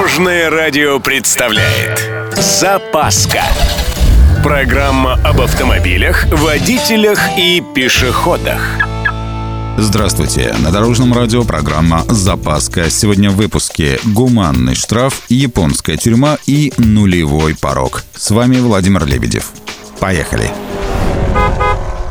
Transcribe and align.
Дорожное 0.00 0.48
радио 0.48 0.98
представляет 0.98 2.10
Запаска 2.34 3.42
Программа 4.42 5.20
об 5.22 5.42
автомобилях, 5.42 6.24
водителях 6.32 7.20
и 7.36 7.62
пешеходах 7.74 8.62
Здравствуйте! 9.76 10.54
На 10.58 10.70
Дорожном 10.70 11.12
радио 11.12 11.44
программа 11.44 12.04
«Запаска». 12.08 12.88
Сегодня 12.88 13.30
в 13.30 13.36
выпуске 13.36 14.00
«Гуманный 14.06 14.74
штраф», 14.74 15.20
«Японская 15.28 15.98
тюрьма» 15.98 16.38
и 16.46 16.72
«Нулевой 16.78 17.54
порог». 17.54 18.02
С 18.14 18.30
вами 18.30 18.56
Владимир 18.58 19.04
Лебедев. 19.04 19.50
Поехали! 19.98 20.50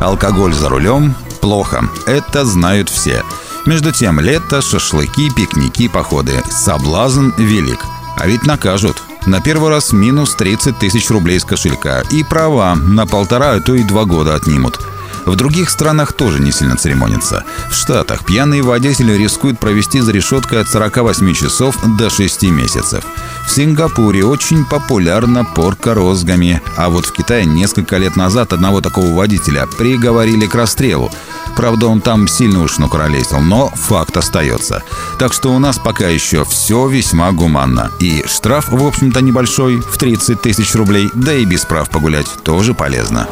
Алкоголь 0.00 0.52
за 0.52 0.68
рулем– 0.68 1.14
плохо. 1.40 1.88
Это 2.06 2.44
знают 2.44 2.90
все– 2.90 3.22
между 3.66 3.92
тем, 3.92 4.20
лето, 4.20 4.62
шашлыки, 4.62 5.30
пикники, 5.30 5.88
походы. 5.88 6.42
Соблазн 6.50 7.30
велик. 7.38 7.80
А 8.16 8.26
ведь 8.26 8.46
накажут. 8.46 9.02
На 9.26 9.40
первый 9.40 9.70
раз 9.70 9.92
минус 9.92 10.34
30 10.34 10.78
тысяч 10.78 11.10
рублей 11.10 11.38
с 11.38 11.44
кошелька. 11.44 12.02
И 12.10 12.22
права 12.22 12.74
на 12.74 13.06
полтора, 13.06 13.52
а 13.52 13.60
то 13.60 13.74
и 13.74 13.82
два 13.82 14.04
года 14.04 14.34
отнимут. 14.34 14.80
В 15.26 15.36
других 15.36 15.70
странах 15.70 16.12
тоже 16.12 16.40
не 16.40 16.50
сильно 16.50 16.76
церемонятся. 16.76 17.44
В 17.70 17.74
Штатах 17.74 18.24
пьяные 18.24 18.62
водители 18.62 19.12
рискуют 19.12 19.58
провести 19.58 20.00
за 20.00 20.12
решеткой 20.12 20.62
от 20.62 20.68
48 20.68 21.34
часов 21.34 21.76
до 21.98 22.10
6 22.10 22.44
месяцев. 22.44 23.04
В 23.46 23.50
Сингапуре 23.50 24.24
очень 24.24 24.64
популярна 24.64 25.44
порка 25.44 25.94
розгами. 25.94 26.62
А 26.76 26.88
вот 26.88 27.06
в 27.06 27.12
Китае 27.12 27.44
несколько 27.44 27.98
лет 27.98 28.16
назад 28.16 28.52
одного 28.52 28.80
такого 28.80 29.14
водителя 29.14 29.66
приговорили 29.66 30.46
к 30.46 30.54
расстрелу. 30.54 31.10
Правда, 31.56 31.86
он 31.86 32.00
там 32.00 32.28
сильно 32.28 32.62
уж 32.62 32.78
накуролесил, 32.78 33.40
но 33.40 33.68
факт 33.68 34.16
остается. 34.16 34.82
Так 35.18 35.32
что 35.32 35.52
у 35.52 35.58
нас 35.58 35.78
пока 35.78 36.08
еще 36.08 36.44
все 36.44 36.88
весьма 36.88 37.32
гуманно. 37.32 37.90
И 38.00 38.24
штраф, 38.26 38.68
в 38.68 38.84
общем-то, 38.84 39.20
небольшой, 39.20 39.80
в 39.80 39.98
30 39.98 40.40
тысяч 40.40 40.74
рублей, 40.74 41.10
да 41.14 41.34
и 41.34 41.44
без 41.44 41.64
прав 41.64 41.90
погулять 41.90 42.28
тоже 42.42 42.74
полезно. 42.74 43.28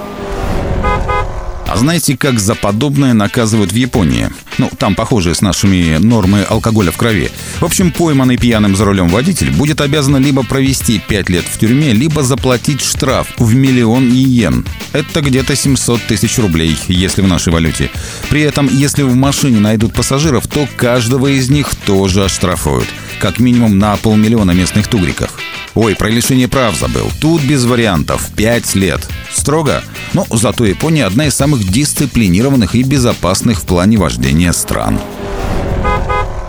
А 1.69 1.77
знаете, 1.77 2.17
как 2.17 2.41
за 2.41 2.55
подобное 2.55 3.13
наказывают 3.13 3.73
в 3.73 3.77
Японии? 3.77 4.31
Ну, 4.57 4.71
там 4.79 4.95
похожие 4.95 5.35
с 5.35 5.43
нашими 5.43 5.99
нормы 5.99 6.43
алкоголя 6.43 6.91
в 6.91 6.97
крови. 6.97 7.31
В 7.61 7.65
общем, 7.65 7.93
пойманный 7.93 8.39
пьяным 8.39 8.75
за 8.75 8.87
рулем 8.87 9.09
водитель 9.09 9.51
будет 9.51 9.83
обязан 9.83 10.17
либо 10.17 10.43
провести 10.43 10.99
5 10.99 11.29
лет 11.29 11.45
в 11.45 11.59
тюрьме, 11.59 11.93
либо 11.93 12.23
заплатить 12.23 12.81
штраф 12.81 13.29
в 13.37 13.55
миллион 13.55 14.11
йен. 14.11 14.65
Это 14.95 15.21
где-то 15.21 15.55
700 15.55 16.01
тысяч 16.07 16.39
рублей, 16.39 16.75
если 16.89 17.21
в 17.21 17.29
нашей 17.29 17.53
валюте. 17.53 17.91
При 18.31 18.41
этом, 18.41 18.67
если 18.67 19.03
в 19.03 19.15
машине 19.15 19.61
найдут 19.61 19.93
пассажиров, 19.93 20.47
то 20.47 20.67
каждого 20.75 21.27
из 21.27 21.51
них 21.51 21.75
тоже 21.75 22.25
оштрафуют. 22.25 22.89
Как 23.21 23.41
минимум 23.41 23.79
на 23.79 23.95
полмиллиона 23.99 24.53
местных 24.53 24.89
тугриков. 24.89 25.39
Ой, 25.75 25.95
про 25.95 26.09
лишение 26.09 26.49
прав 26.49 26.77
забыл. 26.77 27.11
Тут 27.21 27.43
без 27.43 27.65
вариантов. 27.65 28.29
Пять 28.37 28.75
лет. 28.75 29.07
Строго? 29.33 29.83
Но 30.13 30.27
ну, 30.29 30.37
зато 30.37 30.65
Япония 30.65 31.07
одна 31.07 31.27
из 31.27 31.35
самых 31.35 31.67
дисциплинированных 31.71 32.75
и 32.75 32.83
безопасных 32.83 33.61
в 33.61 33.67
плане 33.67 33.99
вождения 33.99 34.53
стран. 34.53 34.99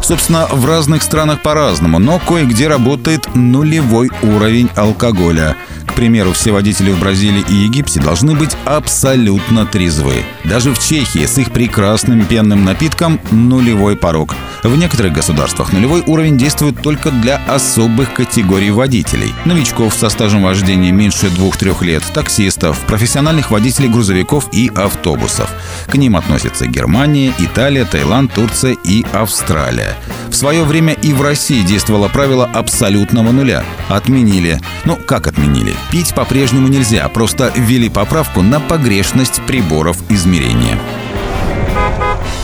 Собственно, 0.01 0.47
в 0.51 0.65
разных 0.65 1.03
странах 1.03 1.41
по-разному, 1.43 1.99
но 1.99 2.19
кое-где 2.19 2.67
работает 2.67 3.35
нулевой 3.35 4.09
уровень 4.23 4.69
алкоголя– 4.75 5.55
примеру, 5.99 6.31
все 6.31 6.53
водители 6.53 6.91
в 6.91 6.99
Бразилии 7.01 7.43
и 7.49 7.53
Египте 7.53 7.99
должны 7.99 8.33
быть 8.33 8.55
абсолютно 8.63 9.65
трезвы. 9.65 10.23
Даже 10.45 10.73
в 10.73 10.79
Чехии 10.79 11.25
с 11.25 11.37
их 11.37 11.51
прекрасным 11.51 12.25
пенным 12.25 12.63
напитком 12.63 13.19
нулевой 13.31 13.97
порог. 13.97 14.33
В 14.63 14.75
некоторых 14.75 15.13
государствах 15.13 15.71
нулевой 15.71 16.03
уровень 16.05 16.37
действует 16.37 16.81
только 16.81 17.11
для 17.11 17.37
особых 17.47 18.13
категорий 18.13 18.71
водителей. 18.71 19.33
Новичков 19.45 19.93
со 19.93 20.09
стажем 20.09 20.43
вождения 20.43 20.91
меньше 20.91 21.27
2-3 21.27 21.85
лет, 21.85 22.03
таксистов, 22.13 22.77
профессиональных 22.85 23.51
водителей 23.51 23.89
грузовиков 23.89 24.49
и 24.51 24.69
автобусов. 24.75 25.49
К 25.87 25.95
ним 25.95 26.17
относятся 26.17 26.67
Германия, 26.67 27.33
Италия, 27.39 27.85
Таиланд, 27.85 28.33
Турция 28.33 28.75
и 28.83 29.05
Австралия. 29.13 29.95
В 30.29 30.35
свое 30.35 30.63
время 30.63 30.93
и 30.93 31.13
в 31.13 31.21
России 31.21 31.61
действовало 31.61 32.09
правило 32.09 32.49
абсолютного 32.53 33.31
нуля. 33.31 33.63
Отменили. 33.87 34.59
Ну, 34.83 34.95
как 34.95 35.27
отменили? 35.27 35.73
Пить 35.89 36.13
по-прежнему 36.13 36.67
нельзя, 36.67 37.07
просто 37.09 37.51
ввели 37.55 37.89
поправку 37.89 38.41
на 38.41 38.59
погрешность 38.59 39.41
приборов 39.47 39.97
измерения. 40.09 40.77